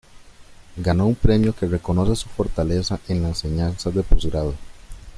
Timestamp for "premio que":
1.13-1.67